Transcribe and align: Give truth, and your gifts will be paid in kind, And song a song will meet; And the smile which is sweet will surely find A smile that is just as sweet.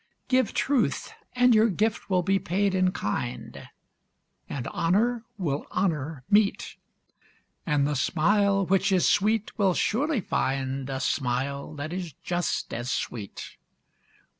Give 0.29 0.51
truth, 0.51 1.13
and 1.35 1.53
your 1.53 1.69
gifts 1.69 2.09
will 2.09 2.23
be 2.23 2.39
paid 2.39 2.73
in 2.73 2.91
kind, 2.91 3.67
And 4.49 4.65
song 4.65 4.73
a 4.95 5.21
song 5.21 5.21
will 5.37 5.65
meet; 6.27 6.75
And 7.67 7.85
the 7.85 7.95
smile 7.95 8.65
which 8.65 8.91
is 8.91 9.07
sweet 9.07 9.55
will 9.59 9.75
surely 9.75 10.19
find 10.19 10.89
A 10.89 10.99
smile 10.99 11.75
that 11.75 11.93
is 11.93 12.13
just 12.13 12.73
as 12.73 12.89
sweet. 12.89 13.57